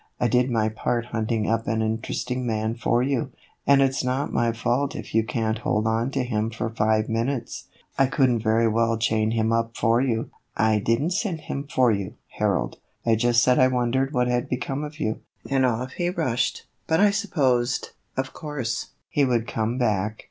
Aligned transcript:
I 0.19 0.27
did 0.27 0.49
my 0.49 0.67
part 0.67 1.05
hunting 1.05 1.47
up 1.47 1.67
an 1.67 1.83
interesting 1.83 2.43
man 2.43 2.73
for 2.73 3.03
you, 3.03 3.29
and 3.67 3.83
it 3.83 3.93
's 3.93 4.03
not 4.03 4.33
my 4.33 4.51
fault 4.51 4.95
if 4.95 5.13
you 5.13 5.23
can't 5.23 5.59
hold 5.59 5.85
on 5.85 6.09
to 6.09 6.23
him 6.23 6.49
for 6.49 6.71
five 6.71 7.07
minutes. 7.07 7.65
I 7.99 8.07
could 8.07 8.27
n't 8.31 8.41
very 8.41 8.67
well 8.67 8.97
chain 8.97 9.29
him 9.29 9.53
up 9.53 9.77
for 9.77 10.01
you."" 10.01 10.31
I 10.71 10.79
did 10.79 11.03
n't 11.03 11.13
send 11.13 11.41
him 11.41 11.67
for 11.69 11.91
you, 11.91 12.15
Harold. 12.29 12.77
I 13.05 13.13
just 13.13 13.43
said 13.43 13.59
I 13.59 13.67
wondered 13.67 14.11
what 14.11 14.25
had 14.27 14.49
become 14.49 14.83
of 14.83 14.99
you, 14.99 15.19
and 15.47 15.67
off 15.67 15.91
he 15.91 16.09
rushed; 16.09 16.65
but 16.87 16.99
I 16.99 17.11
supposed, 17.11 17.91
of 18.17 18.33
course, 18.33 18.93
he 19.07 19.23
would 19.23 19.45
come 19.45 19.77
back." 19.77 20.17